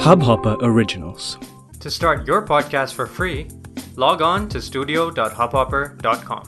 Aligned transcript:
Hubhopper 0.00 0.56
Originals. 0.62 1.36
To 1.80 1.90
start 1.90 2.26
your 2.26 2.40
podcast 2.42 2.94
for 2.94 3.06
free, 3.06 3.48
log 3.96 4.22
on 4.22 4.48
to 4.48 4.60
studio.hubhopper.com. 4.60 6.44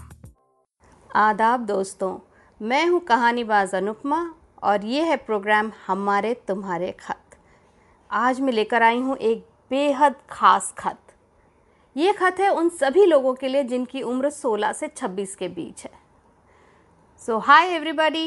आदाब 1.17 1.67
दोस्तों 1.67 2.13
मैं 2.61 2.87
हूँ 2.87 3.01
कहानीबाज 3.09 3.75
अनुपमा 3.75 4.21
और 4.63 4.85
ये 4.85 5.03
है 5.05 5.17
प्रोग्राम 5.27 5.71
हमारे 5.87 6.33
तुम्हारे 6.49 6.91
खत 7.01 7.37
आज 8.11 8.41
मैं 8.41 8.53
लेकर 8.53 8.83
आई 8.83 9.01
हूँ 9.01 9.17
एक 9.31 9.45
बेहद 9.71 10.15
खास 10.31 10.73
खत 10.79 10.99
ये 11.97 12.13
खत 12.13 12.41
है 12.41 12.49
उन 12.53 12.69
सभी 12.81 13.05
लोगों 13.07 13.35
के 13.35 13.49
लिए 13.49 13.63
जिनकी 13.65 14.03
उम्र 14.03 14.31
16 14.31 14.73
से 14.75 14.89
26 14.97 15.35
के 15.39 15.49
बीच 15.59 15.85
है 15.85 15.93
सो 17.23 17.39
हाय 17.49 17.75
एवरीबॉडी 17.75 18.27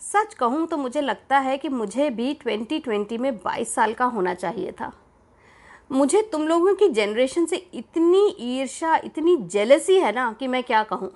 सच 0.00 0.34
कहूँ 0.34 0.66
तो 0.66 0.76
मुझे 0.76 1.00
लगता 1.00 1.38
है 1.38 1.56
कि 1.58 1.68
मुझे 1.68 2.08
भी 2.10 2.34
2020 2.42 3.18
में 3.18 3.30
22 3.38 3.68
साल 3.68 3.94
का 3.94 4.04
होना 4.04 4.34
चाहिए 4.34 4.72
था। 4.72 4.92
मुझे 5.92 6.22
तुम 6.22 6.46
लोगों 6.48 6.74
की 6.74 6.88
जनरेशन 6.88 7.46
से 7.46 7.56
इतनी 7.56 8.26
ईर्षा 8.40 8.96
इतनी 8.96 9.36
जेलसी 9.36 9.98
है 10.00 10.12
ना 10.12 10.32
कि 10.32 10.46
मैं 10.46 10.62
क्या 10.62 10.82
कहूँ। 10.82 11.10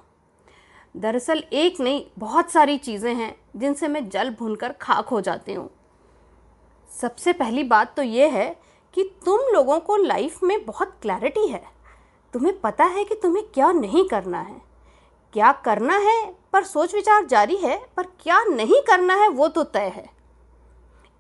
दरअसल 0.97 1.43
एक 1.53 1.81
नहीं, 1.81 2.05
बहुत 2.19 2.51
सारी 2.51 2.79
चीज़ें 2.79 3.15
हैं 3.15 3.35
जिनसे 3.57 3.89
मैं 3.89 4.09
जल 4.09 4.31
भूनकर 4.31 4.73
खाक 4.73 5.09
हो 5.09 5.21
जाती 5.21 5.53
हूँ। 5.53 5.69
सबसे 6.91 7.33
पहली 7.33 7.65
बात 7.65 7.95
तो 7.97 8.03
ये 8.03 8.29
है 8.29 8.49
कि 8.95 9.05
तुम 9.25 9.53
लोगों 9.53 9.81
को 9.81 9.97
लाइफ 9.97 10.43
में 10.43 10.65
बहुत 10.65 10.97
क्लैरिटी 11.03 11.47
है। 11.49 11.63
तुम्हें 12.35 12.61
पता 12.61 12.85
है 12.85 13.05
कि 13.05 13.15
तुम्हें 13.15 13.45
क्या 13.55 13.71
नहीं 13.73 14.09
करना 14.09 14.41
है। 14.41 14.68
क्या 15.35 15.51
करना 15.65 15.97
है 15.99 16.23
पर 16.53 16.65
सोच 16.65 16.95
विचार 16.95 17.27
जारी 17.27 17.57
है, 17.57 17.77
पर 17.97 18.03
क्या 18.23 18.43
नहीं 18.45 18.81
करना 18.83 19.15
है 19.15 19.29
वो 19.29 19.49
तो 19.49 19.63
तय 19.65 19.93
है। 19.97 20.09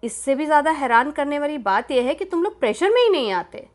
इससे 0.02 0.34
भी 0.34 0.46
ज़्यादा 0.46 0.70
हैरान 0.70 1.10
करने 1.10 1.38
वाली 1.38 1.58
बात 1.60 1.90
यह 1.90 2.04
है 2.04 2.14
कि 2.14 2.24
तुम 2.24 2.42
लोग 2.42 2.58
प्रेशर 2.60 2.90
में 2.90 3.00
ही 3.02 3.08
नहीं 3.08 3.32
आते। 3.32 3.66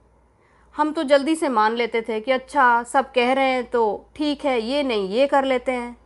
हम 0.75 0.91
तो 0.91 1.03
जल्दी 1.03 1.35
से 1.35 1.49
मान 1.49 1.75
लेते 1.75 2.01
थे 2.01 2.19
कि 2.19 2.31
अच्छा 2.31 2.83
सब 2.83 3.11
कह 3.11 3.33
रहे 3.33 3.51
हैं 3.51 3.63
तो 3.65 4.05
ठीक 4.15 4.45
है, 4.45 4.59
ये 4.61 4.83
नहीं, 4.83 5.09
ये 5.09 5.27
कर 5.27 5.45
लेते 5.45 5.71
हैं। 5.71 5.97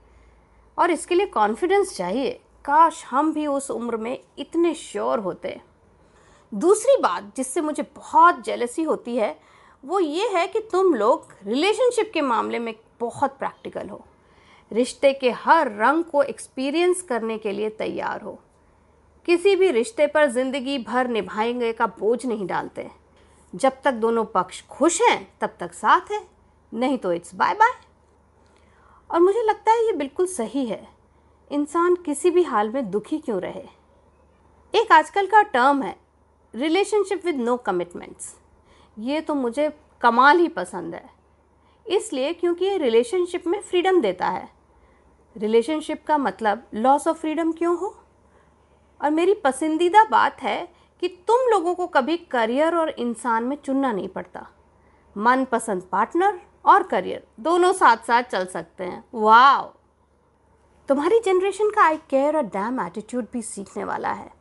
और 0.77 0.91
इसके 0.91 1.15
लिए 1.15 1.25
कॉन्फिडेंस 1.27 1.95
चाहिए। 1.97 2.30
काश 2.65 3.03
हम 3.05 3.31
भी 3.33 3.45
उस 3.47 3.69
उम्र 3.71 3.97
में 3.97 4.17
इतने 4.39 4.73
श्योर 4.73 5.19
होते। 5.19 5.59
दूसरी 6.52 6.95
बात 7.02 7.31
जिससे 7.37 7.61
मुझे 7.61 7.83
बहुत 7.95 8.43
जेलसी 8.45 8.83
होती 8.83 9.15
है, 9.17 9.35
वो 9.83 9.99
ये 9.99 10.27
है 10.30 10.45
कि 10.47 10.59
तुम 10.71 10.93
लोग 10.95 11.33
रिलेशनशिप 11.45 12.11
के 12.13 12.21
मामले 12.23 12.59
में 12.59 12.73
बहुत 12.99 13.37
प्रैक्टिकल 13.39 13.89
हो। 13.89 14.03
रिश्ते 14.71 15.13
के 15.13 15.29
हर 15.31 15.71
रंग 15.71 16.03
को 16.03 16.23
एक्सपीरियंस 16.23 17.01
करने 17.01 17.37
के 17.37 17.51
लिए 17.51 17.69
तैयार 17.69 18.21
हो। 18.21 18.39
किसी 19.25 19.55
भी 19.55 19.71
रिश्ते 19.71 20.07
पर 20.07 20.29
ज़िंदगी 20.29 20.77
भर 20.79 21.07
निभाएँगे 21.07 21.71
का 21.73 21.87
बोझ 21.99 22.25
नहीं 22.25 22.47
डालते। 22.47 22.89
जब 23.53 23.81
तक 23.83 23.91
दोनों 23.91 24.23
पक्ष 24.25 24.61
खुश 24.67 25.01
हैं, 25.01 25.27
तब 25.41 25.55
तक 25.59 25.73
साथ 25.73 26.11
हैं। 26.11 26.21
नहीं 26.73 26.97
तो 26.97 27.11
इट्स 27.13 27.35
बाय 27.35 27.53
बाय 27.53 27.71
और 29.09 29.19
मुझे 29.19 29.43
लगता 29.43 29.71
है 29.71 29.85
ये 29.85 29.93
बिल्कुल 29.93 30.27
सही 30.27 30.65
है। 30.65 30.87
इंसान 31.52 31.95
किसी 31.95 32.29
भी 32.29 32.43
हाल 32.43 32.69
में 32.69 32.89
दुखी 32.91 33.17
क्यों 33.17 33.39
रहे? 33.41 33.63
एक 34.73 34.91
आजकल 34.91 35.25
का 35.25 35.41
टर्म 35.43 35.81
है 35.83 35.95
रिलेशनशिप 36.53 37.25
विद 37.25 37.35
नो 37.35 37.55
कमिटमेंट्स 37.57 38.35
ये 38.97 39.21
तो 39.21 39.35
मुझे 39.35 39.69
कमाल 40.02 40.39
ही 40.39 40.47
पसंद 40.47 40.95
है। 40.95 41.09
इसलिए 41.85 42.33
क्योंकि 42.33 42.65
ये 42.65 42.77
रिलेशनशिप 42.77 43.47
में 43.47 43.59
फ्रीडम 43.61 44.02
देता 44.02 44.27
है। 44.27 44.56
रिलेशनशिप 45.38 46.03
का 46.07 46.17
मतलब 46.17 46.67
लॉस 46.73 47.07
ऑफ़ 47.07 47.17
फ्रीडम 47.17 47.52
क्यों 47.52 47.77
हो? 47.77 47.95
और 49.02 49.11
मेरी 49.11 49.33
पसंदीदा 49.33 50.03
बात 50.03 50.41
है 50.41 50.67
कि 51.02 51.07
तुम 51.07 51.49
लोगों 51.49 51.73
को 51.75 51.88
कभी 51.88 52.17
करियर 52.17 52.75
और 52.75 52.89
इंसान 52.89 53.43
में 53.43 53.55
चुनना 53.55 53.91
नहीं 53.91 54.08
पड़ता। 54.08 54.47
मनपसंद 55.17 55.83
पार्टनर 55.83 56.39
और 56.65 56.83
करियर 56.83 57.27
दोनों 57.39 57.73
साथ 57.73 57.98
साथ 57.98 58.23
चल 58.23 58.45
सकते 58.45 58.83
हैं। 58.83 59.03
वाह 59.14 59.61
तुम्हारी 60.89 61.20
जनरेशन 61.20 61.69
का 61.69 61.83
आई 61.83 61.98
केयर 62.09 62.37
और 62.37 62.43
डैम 62.43 62.80
एटीट्यूड 62.81 63.27
भी 63.33 63.42
सीखने 63.42 63.83
वाला 63.83 64.11
है। 64.11 64.31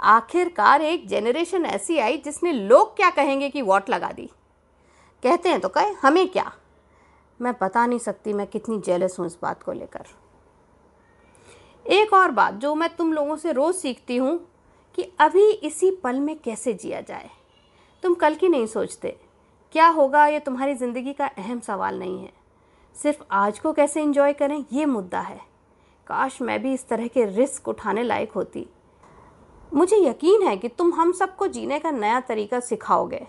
आखिरकार 0.00 0.82
एक 0.82 1.08
जनरेशन 1.08 1.66
ऐसी 1.66 1.98
आई 1.98 2.16
जिसने 2.16 2.52
लोग 2.52 2.96
क्या 2.96 3.10
कहेंगे 3.10 3.48
कि 3.50 3.62
वॉट 3.62 3.90
लगा 3.90 4.10
दी? 4.12 4.30
कहते 5.22 5.48
हैं 5.48 5.60
तो 5.60 5.68
कहे, 5.68 5.92
हमें 5.92 6.28
क्या? 6.28 6.52
मैं 7.42 7.52
बता 7.60 7.86
नहीं 7.86 7.98
सकती 7.98 8.32
मैं 8.32 8.46
कितनी 8.46 8.78
जेलस 8.78 9.16
हूँ 9.18 9.26
इस 9.26 9.38
बात 9.42 9.62
को 9.62 9.72
लेकर। 9.72 10.06
एक 11.86 12.12
और 12.12 12.30
बात 12.30 12.54
जो 12.54 12.74
मैं 12.74 12.88
तुम 12.96 13.12
लोगों 13.12 13.36
से 13.36 13.52
रोज़ 13.52 13.76
सीखती 13.76 14.16
हूँ 14.16 14.38
कि 14.98 15.10
अभी 15.20 15.50
इसी 15.50 15.90
पल 16.04 16.20
में 16.20 16.36
कैसे 16.38 16.72
जिया 16.74 17.00
जाए। 17.00 17.30
तुम 18.02 18.14
कल 18.14 18.34
की 18.34 18.48
नहीं 18.48 18.66
सोचते। 18.66 19.16
क्या 19.72 19.86
होगा 19.88 20.26
ये 20.26 20.38
तुम्हारी 20.40 20.74
ज़िंदगी 20.74 21.12
का 21.12 21.26
अहम 21.28 21.60
सवाल 21.60 21.98
नहीं 21.98 22.22
है। 22.22 22.32
सिर्फ़ 22.96 23.22
आज 23.32 23.58
को 23.58 23.72
कैसे 23.72 24.02
इंजॉय 24.02 24.32
करें 24.32 24.64
ये 24.72 24.84
मुद्दा 24.86 25.20
है। 25.20 25.40
काश 26.06 26.40
मैं 26.42 26.62
भी 26.62 26.72
इस 26.74 26.86
तरह 26.88 27.06
के 27.06 27.24
रिस्क 27.26 27.68
उठाने 27.68 28.02
लायक 28.02 28.32
होती। 28.32 28.66
मुझे 29.72 29.96
यकीन 29.98 30.42
है 30.42 30.56
कि 30.56 30.68
तुम 30.68 30.92
हम 30.94 31.12
सबको 31.12 31.46
जीने 31.46 31.78
का 31.78 31.90
नया 31.90 32.20
तरीका 32.20 32.60
सिखाओगे। 32.60 33.26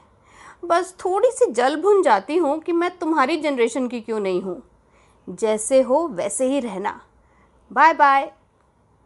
बस 0.64 0.94
थोड़ी 1.00 1.30
सी 1.32 1.52
जल 1.52 1.76
भुन 1.76 2.02
जाती 2.02 2.36
हूँ 2.38 2.60
कि 2.60 2.72
मैं 2.72 2.90
तुम्हारी 2.98 3.38
जनरेशन 3.38 3.88
की 3.88 4.00
क्यों 4.02 4.20
नहीं 4.20 4.42
हूँ। 4.42 4.62
जैसे 5.28 5.82
हो 5.82 6.08
वैसे 6.08 6.46
ही 6.46 6.60
रहना। 6.60 7.00
बाय 7.72 7.94
बाय 7.94 8.32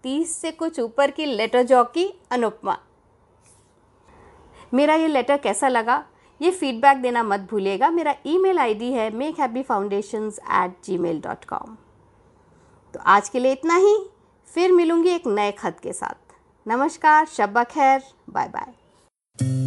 तीस 0.03 0.35
से 0.35 0.51
कुछ 0.51 0.79
ऊपर 0.79 1.11
की 1.11 1.25
लेटर 1.25 1.63
जॉकी 1.63 2.07
अनुपमा। 2.31 2.77
मेरा 4.73 4.95
ये 4.95 5.07
लेटर 5.07 5.37
कैसा 5.37 5.67
लगा? 5.67 6.03
ये 6.41 6.51
फीडबैक 6.51 6.97
देना 6.97 7.23
मत 7.23 7.47
भूलिएगा। 7.51 7.89
मेरा 7.89 8.15
ईमेल 8.25 8.59
आईडी 8.59 8.91
है 8.93 9.09
make 9.15 9.39
happy 9.39 9.63
foundation 9.63 10.31
at 10.53 10.75
Gmail 10.97 11.21
dot 11.21 11.45
com 11.45 11.75
तो 12.93 12.99
आज 13.05 13.29
के 13.29 13.39
लिए 13.39 13.51
इतना 13.51 13.75
ही। 13.75 13.97
फिर 14.47 14.71
मिलूँगी 14.71 15.09
एक 15.09 15.27
नए 15.27 15.51
खत 15.51 15.79
के 15.83 15.93
साथ। 15.93 16.35
नमस्कार, 16.65 17.25
शब्बा 17.27 17.63
खैर। 17.63 18.03
Bye 18.29 18.47
bye 18.47 19.66